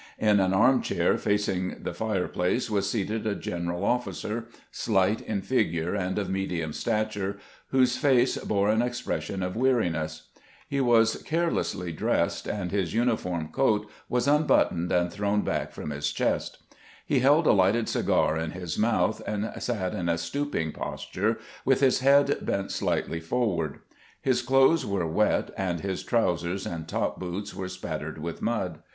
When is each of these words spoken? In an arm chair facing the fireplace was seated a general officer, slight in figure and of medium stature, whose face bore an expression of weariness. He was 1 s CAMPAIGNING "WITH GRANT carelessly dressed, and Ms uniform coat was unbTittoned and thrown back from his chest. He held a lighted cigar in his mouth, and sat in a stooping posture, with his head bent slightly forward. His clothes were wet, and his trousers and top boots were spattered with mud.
In 0.17 0.39
an 0.39 0.51
arm 0.51 0.81
chair 0.81 1.15
facing 1.15 1.75
the 1.83 1.93
fireplace 1.93 2.71
was 2.71 2.89
seated 2.89 3.27
a 3.27 3.35
general 3.35 3.85
officer, 3.85 4.45
slight 4.71 5.21
in 5.21 5.43
figure 5.43 5.93
and 5.93 6.17
of 6.17 6.27
medium 6.27 6.73
stature, 6.73 7.37
whose 7.67 7.97
face 7.97 8.35
bore 8.39 8.69
an 8.69 8.81
expression 8.81 9.43
of 9.43 9.55
weariness. 9.55 10.29
He 10.67 10.81
was 10.81 11.13
1 11.13 11.13
s 11.13 11.13
CAMPAIGNING 11.13 11.19
"WITH 11.19 11.29
GRANT 11.29 11.29
carelessly 11.51 11.91
dressed, 11.91 12.47
and 12.47 12.71
Ms 12.71 12.93
uniform 12.95 13.49
coat 13.49 13.87
was 14.09 14.25
unbTittoned 14.25 14.89
and 14.89 15.13
thrown 15.13 15.41
back 15.41 15.71
from 15.71 15.91
his 15.91 16.11
chest. 16.11 16.57
He 17.05 17.19
held 17.19 17.45
a 17.45 17.51
lighted 17.51 17.87
cigar 17.87 18.35
in 18.37 18.53
his 18.53 18.79
mouth, 18.79 19.21
and 19.27 19.51
sat 19.59 19.93
in 19.93 20.09
a 20.09 20.17
stooping 20.17 20.71
posture, 20.71 21.37
with 21.63 21.81
his 21.81 21.99
head 21.99 22.39
bent 22.41 22.71
slightly 22.71 23.19
forward. 23.19 23.81
His 24.19 24.41
clothes 24.41 24.83
were 24.83 25.05
wet, 25.05 25.51
and 25.55 25.81
his 25.81 26.01
trousers 26.01 26.65
and 26.65 26.87
top 26.87 27.19
boots 27.19 27.53
were 27.53 27.69
spattered 27.69 28.17
with 28.17 28.41
mud. 28.41 28.79